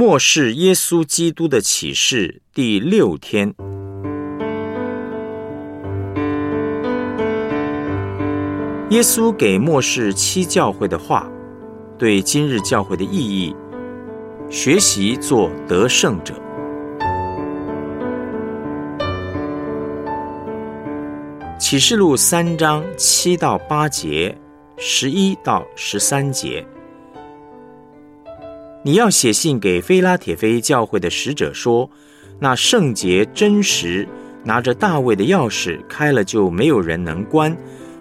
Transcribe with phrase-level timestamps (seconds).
[0.00, 3.54] 末世耶稣基督的启示第六天，
[8.88, 11.30] 耶稣给末世七教会的话，
[11.98, 13.54] 对今日教会的意义，
[14.48, 16.34] 学习做得胜者。
[21.58, 24.34] 启示录三章七到八节，
[24.78, 26.66] 十一到十三节。
[28.82, 31.88] 你要写信给菲拉铁菲教会的使者说：
[32.38, 34.08] 那圣洁真实，
[34.42, 37.54] 拿着大卫的钥匙，开了就没有人能关，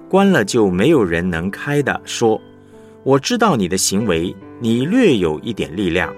[0.07, 1.99] 关了就没有人能开的。
[2.05, 2.39] 说：
[3.03, 6.15] 我知道你的行为，你略有一点力量，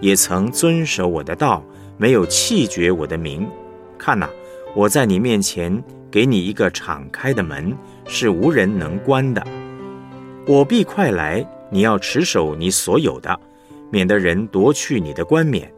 [0.00, 1.60] 也曾遵守我的道，
[1.96, 3.44] 没有弃绝我的名。
[3.98, 4.30] 看哪，
[4.76, 9.44] 我在你面前给你一个敞开的门，是无人能关的。
[10.46, 13.40] 我必快来，你要持守你所有的。
[13.94, 15.72] 免得人夺去你的冠冕，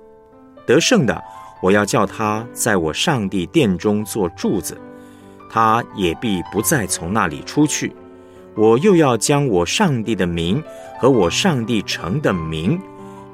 [0.67, 1.23] 得胜的，
[1.61, 4.81] 我要叫他在我上帝殿中做柱子，
[5.51, 7.95] 他也必不再从那里出去。
[8.55, 10.65] 我又要将我上帝的名
[10.99, 12.81] 和我上帝城的名，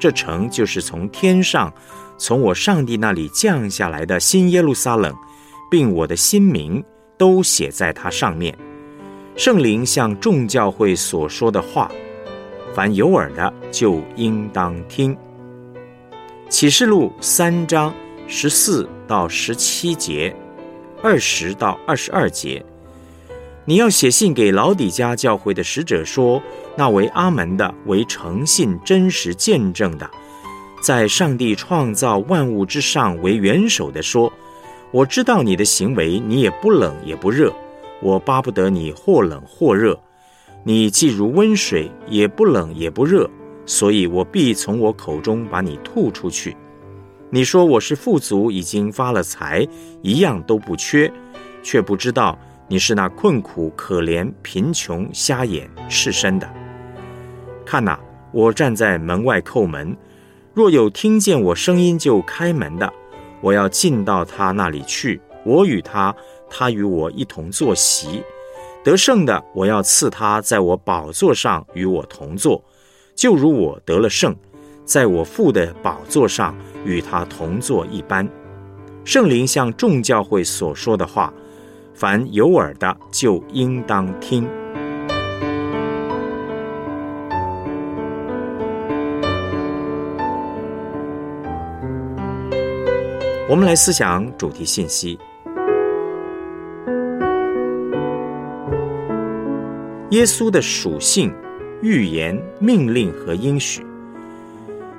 [0.00, 1.72] 这城就是从天上
[2.18, 5.14] 从我上帝那里降下来的新耶路撒冷，
[5.70, 6.82] 并我的新名
[7.16, 8.52] 都写在它上面。
[9.36, 11.88] 圣灵向众教会所说的话。
[12.74, 15.16] 凡有耳的，就应当听。
[16.48, 17.92] 启示录三章
[18.26, 20.34] 十四到十七节，
[21.02, 22.64] 二十到二十二节，
[23.64, 26.42] 你要写信给老底家教会的使者说：
[26.76, 30.10] 那为阿门的，为诚信真实见证的，
[30.82, 34.32] 在上帝创造万物之上为元首的说：
[34.90, 37.52] 我知道你的行为，你也不冷也不热，
[38.00, 39.98] 我巴不得你或冷或热。
[40.64, 43.28] 你既如温水，也不冷也不热，
[43.66, 46.56] 所以我必从我口中把你吐出去。
[47.30, 49.66] 你说我是富足，已经发了财，
[50.02, 51.12] 一样都不缺，
[51.64, 56.48] 却不知道你是那困苦、可怜、贫穷、瞎眼、赤身的。
[57.66, 57.98] 看哪，
[58.30, 59.96] 我站在门外叩门，
[60.54, 62.92] 若有听见我声音就开门的，
[63.40, 66.14] 我要进到他那里去，我与他，
[66.48, 68.22] 他与我一同坐席。
[68.84, 72.60] 得胜的，我要赐他在我宝座上与我同坐，
[73.14, 74.34] 就如我得了胜，
[74.84, 76.52] 在我父的宝座上
[76.84, 78.28] 与他同坐一般。
[79.04, 81.32] 圣灵向众教会所说的话，
[81.94, 84.48] 凡有耳的就应当听。
[93.48, 95.16] 我们来思想主题信息。
[100.12, 101.34] 耶稣的属性、
[101.80, 103.82] 预言、命令和应许。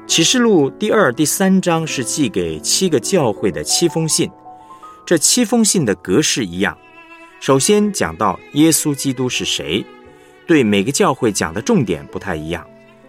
[0.07, 4.27] 启示录第二、第三章是寄给七个教会的七封信。
[5.05, 6.75] 这七封信的格式一样。
[7.39, 9.85] 首先讲到耶稣基督是谁，
[10.47, 12.65] 对每个教会讲的重点不太一样。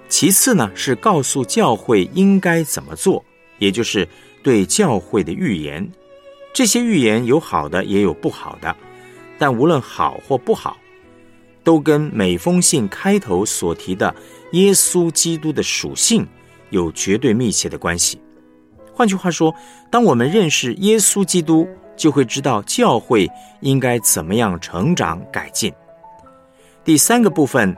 [0.07, 3.25] 其次呢，是告诉教会应该怎么做，
[3.59, 4.07] 也就是
[4.43, 5.91] 对教会的预言。
[6.53, 8.77] 这些预言有好的，也有不好的，
[9.39, 10.77] 但无论好或不好。
[11.65, 14.15] 都跟每封信开头所提的
[14.53, 16.25] 耶稣基督的属性
[16.71, 18.21] 有绝对密切的关系。
[18.93, 19.53] 换句话说，
[19.91, 21.67] 当我们认识耶稣基督，
[21.97, 23.29] 就会知道教会
[23.61, 25.73] 应该怎么样成长改进。
[26.85, 27.75] 第三个部分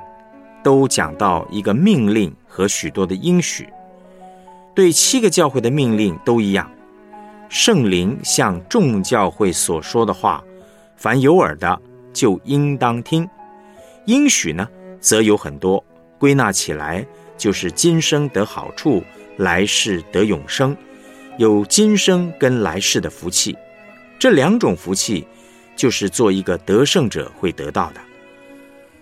[0.65, 3.69] 都讲到一个命令和许多的应许，
[4.75, 6.71] 对七个教会的命令都一样。
[7.49, 10.43] 圣灵向众教会所说的话，
[10.97, 11.81] 凡有耳的
[12.13, 13.27] 就应当听。
[14.07, 14.69] 应许呢，
[15.01, 15.85] 则有很多，
[16.19, 17.07] 归纳起来
[17.37, 19.03] 就是今生得好处，
[19.37, 20.77] 来世得永生，
[21.39, 23.57] 有今生跟来世的福气。
[24.19, 25.27] 这两种福气，
[25.75, 28.01] 就是做一个得胜者会得到的。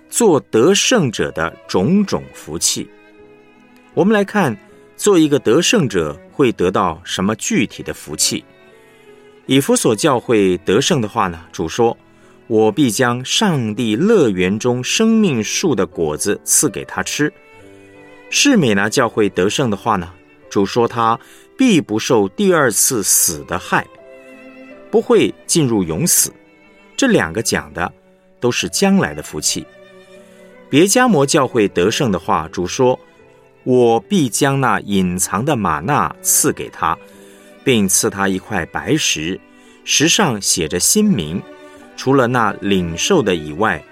[0.08, 2.88] 做得胜者的种种福气，
[3.94, 4.56] 我们来看，
[4.96, 8.44] 做一个得胜者会得到什么具体的福气？
[9.46, 11.44] 以弗所教会得胜的话呢？
[11.52, 11.96] 主说。
[12.46, 17.32] 我必将上帝乐园中生命树的果子赐给他吃。
[18.30, 20.12] 世美拿教会得胜的话呢？
[20.50, 21.18] 主说他
[21.56, 23.86] 必不受第二次死的害，
[24.90, 26.32] 不会进入永死。
[26.96, 27.90] 这两个讲的
[28.38, 29.66] 都是将来的福气。
[30.68, 32.98] 别加摩教会得胜的话，主说：
[33.64, 36.96] 我必将那隐藏的玛纳赐给他，
[37.64, 39.40] 并赐他一块白石，
[39.84, 41.42] 石上写着新名。
[41.96, 43.82] 除了那领受的以外，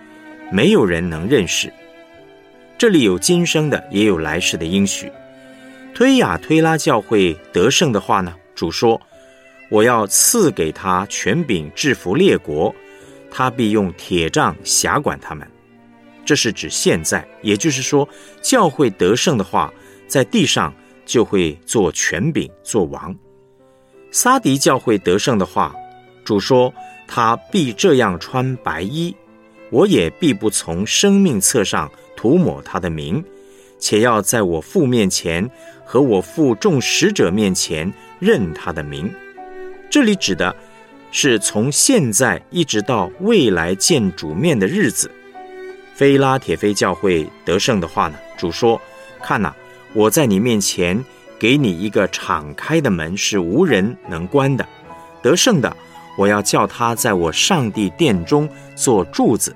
[0.50, 1.72] 没有人能认识。
[2.76, 5.10] 这里有今生的，也有来世的应许。
[5.94, 9.00] 推雅推拉教会得胜的话呢，主说
[9.70, 12.74] ：“我要赐给他权柄制服列国，
[13.30, 15.46] 他必用铁杖辖管他们。”
[16.24, 18.08] 这是指现在，也就是说，
[18.40, 19.72] 教会得胜的话，
[20.06, 20.72] 在地上
[21.04, 23.14] 就会做权柄、做王。
[24.10, 25.74] 撒迪教会得胜的话，
[26.24, 26.72] 主说
[27.06, 29.14] 他必这样穿白衣，
[29.70, 33.22] 我也必不从生命册上涂抹他的名，
[33.78, 35.48] 且要在我父面前
[35.84, 39.12] 和我父众使者面前认他的名。
[39.90, 40.54] 这里指的
[41.10, 45.10] 是从现在一直到未来见主面的日子。
[45.94, 48.16] 菲拉铁菲教会得胜的话呢？
[48.38, 48.80] 主说
[49.22, 49.52] ：“看呐，
[49.92, 51.04] 我在你面前
[51.38, 54.66] 给你一个敞开的门，是无人能关的。
[55.20, 55.76] 得胜的，
[56.16, 59.54] 我要叫他在我上帝殿中做柱子，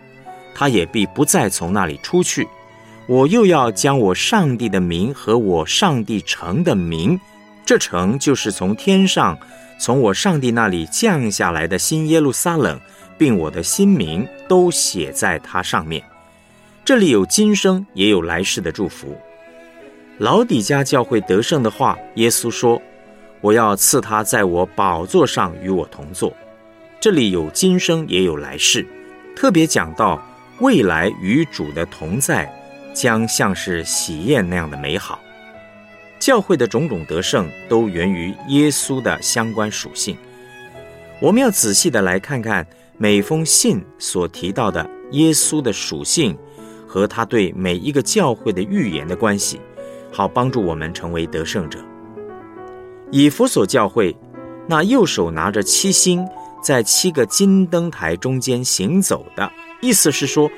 [0.54, 2.48] 他也必不再从那里出去。
[3.06, 7.20] 我又要将我上帝的名和我上帝城的名，
[7.64, 9.38] 这城就是从天上
[9.78, 12.80] 从我上帝那里降下来的新耶路撒冷，
[13.18, 16.02] 并我的新名都写在它上面。”
[16.84, 19.16] 这里有今生也有来世的祝福。
[20.18, 22.80] 老底家教会得胜的话，耶稣说
[23.42, 26.32] ：“我要赐他在我宝座上与我同坐。”
[27.00, 28.86] 这里有今生也有来世，
[29.34, 30.20] 特别讲到
[30.60, 32.50] 未来与主的同在，
[32.94, 35.20] 将像是喜宴那样的美好。
[36.18, 40.16] 教会的种种得胜都源于耶稣的相关属性。
[41.20, 42.66] 我们要仔细的来看看
[42.98, 46.36] 每封信所提到的耶稣的属性。
[46.88, 49.60] 和他对每一个教会的预言的关系，
[50.10, 51.78] 好帮助我们成为得胜者。
[53.10, 54.16] 以弗所教会，
[54.66, 56.26] 那右手拿着七星，
[56.66, 59.48] 在七个金灯台中间行走的，
[59.80, 60.50] 意思是说，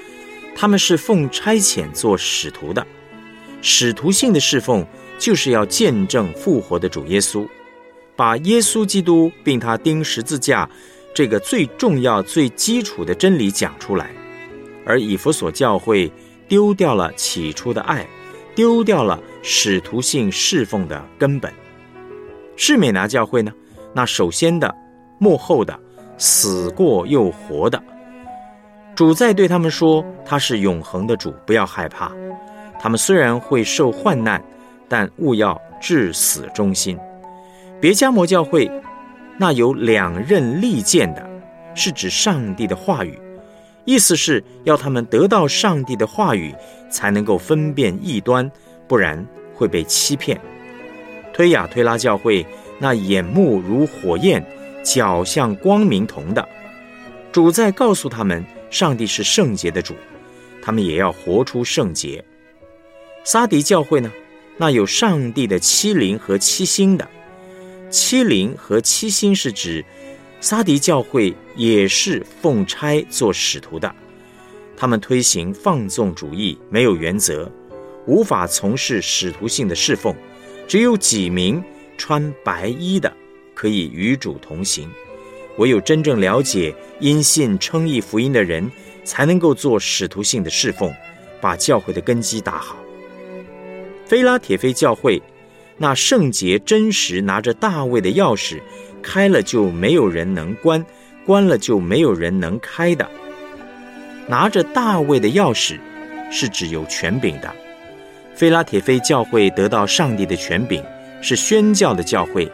[0.56, 2.86] 他们是奉差遣做使徒的。
[3.60, 4.86] 使徒性的侍奉，
[5.18, 7.46] 就是要见证复活的主耶稣，
[8.16, 10.66] 把耶稣基督并他钉十字架
[11.14, 14.10] 这个最重要、最基础的真理讲出来。
[14.86, 16.10] 而以弗所教会。
[16.48, 18.08] 丢掉了起初的爱，
[18.54, 21.52] 丢掉了使徒性侍奉的根本。
[22.56, 23.52] 士美拿教会呢？
[23.94, 24.74] 那首先的、
[25.18, 25.78] 幕后的、
[26.18, 27.82] 死过又活的
[28.94, 32.10] 主在对他们说：“他是永恒的主，不要害怕。
[32.80, 34.42] 他们虽然会受患难，
[34.88, 36.98] 但勿要至死忠心。”
[37.80, 38.68] 别加摩教会
[39.38, 41.24] 那有两刃利剑的，
[41.76, 43.16] 是指上帝的话语。
[43.84, 46.52] 意思是要他们得到上帝的话语，
[46.90, 48.50] 才能够分辨异端，
[48.88, 49.24] 不然
[49.54, 50.38] 会被欺骗。
[51.32, 52.44] 推雅推拉教会
[52.80, 54.44] 那眼目如火焰，
[54.82, 56.48] 脚像光明同的
[57.30, 59.94] 主在告诉他们，上帝是圣洁的主，
[60.62, 62.24] 他们也要活出圣洁。
[63.24, 64.10] 撒迪教会呢，
[64.56, 67.06] 那有上帝的七灵和七星的，
[67.90, 69.84] 七灵和七星是指。
[70.40, 73.92] 撒迪教会也是奉差做使徒的，
[74.76, 77.50] 他们推行放纵主义，没有原则，
[78.06, 80.14] 无法从事使徒性的侍奉。
[80.68, 81.60] 只有几名
[81.96, 83.12] 穿白衣的
[83.58, 84.88] 可以与主同行，
[85.56, 88.70] 唯有真正了解因信称义福音的人，
[89.02, 90.94] 才能够做使徒性的侍奉，
[91.40, 92.76] 把教会的根基打好。
[94.06, 95.20] 菲拉铁菲教会
[95.76, 98.60] 那圣洁真实拿着大卫的钥匙。
[99.00, 100.84] 开了就没有人能关，
[101.24, 103.08] 关了就没有人能开的。
[104.26, 105.78] 拿着大卫的钥匙，
[106.30, 107.50] 是指有权柄的。
[108.34, 110.84] 菲拉铁菲教会得到上帝的权柄，
[111.22, 112.50] 是宣教的教会，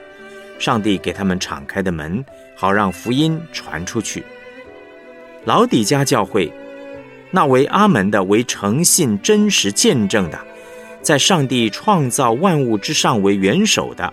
[0.65, 2.25] 上帝给他们敞开的门，
[2.57, 4.25] 好让福音传出去。
[5.45, 6.51] 老底家教会，
[7.31, 10.41] 那为阿门的，为诚信真实见证的，
[11.03, 14.11] 在上帝创造万物之上为元首的。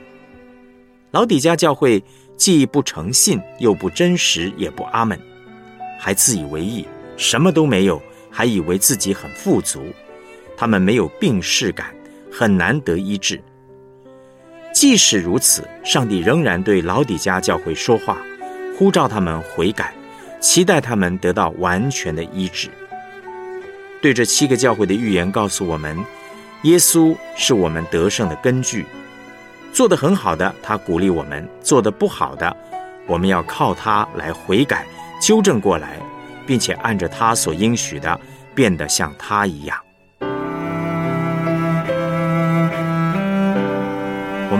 [1.12, 2.03] 老底家教会。
[2.38, 5.20] 既不诚信，又不真实，也不阿门，
[6.00, 9.84] 还自以为意，什么都没有，还以为自己很富足。
[10.58, 11.93] 他们没有病逝感，
[12.31, 13.39] 很难得医治。
[14.81, 18.17] 即使如此，上帝仍然对老底家教会说话，
[18.75, 19.93] 呼召他们悔改，
[20.39, 22.67] 期待他们得到完全的医治。
[24.01, 26.03] 对这七个教会的预言告诉我们，
[26.63, 28.88] 耶稣是我们得胜的根据。
[29.71, 32.57] 做得很好的，他鼓励我们；做得不好的，
[33.05, 34.88] 我们要靠他来悔改、
[35.21, 36.00] 纠正过来，
[36.47, 38.19] 并且按着他所应许的，
[38.55, 39.77] 变得像他一样。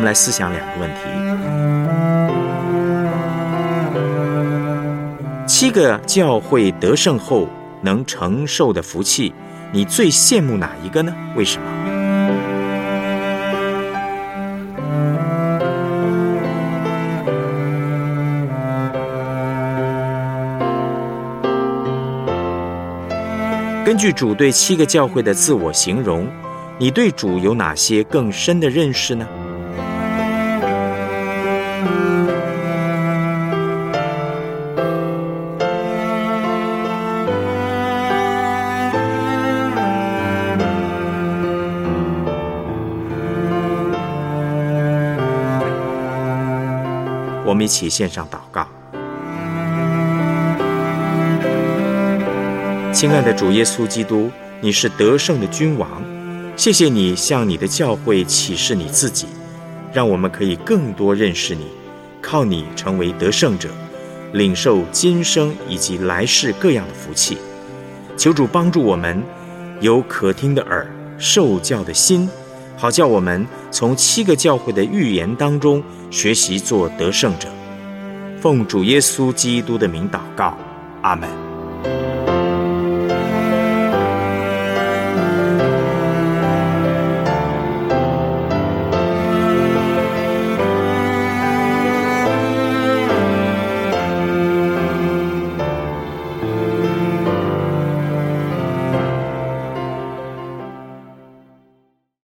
[0.01, 1.01] 我们来思想两个问题。
[5.46, 7.48] 七个教会得胜后
[7.84, 9.31] 能承受的福气，
[9.72, 11.13] 你最羡慕哪一个呢？
[11.36, 11.67] 为什么？
[23.86, 26.27] 根据主对七个教会的自我形容，
[26.79, 29.27] 你对主有哪些更深的认识呢？
[47.51, 48.65] 我们一起献上祷告。
[52.93, 54.31] 亲爱的主耶稣基督，
[54.62, 56.01] 你是得胜的君王，
[56.55, 59.27] 谢谢你向你的教会启示你自己，
[59.91, 61.65] 让我们可以更多认识你，
[62.22, 63.67] 靠你成为得胜者，
[64.31, 67.38] 领受今生以及来世各样的福气。
[68.15, 69.22] 求主帮助我们
[69.81, 72.29] 有可听的耳、受教的心，
[72.81, 77.47] 好叫我们从七个教会的预言当中学习做得胜者。
[78.41, 80.57] 奉主耶稣基督的名祷告，
[81.03, 82.30] 阿门。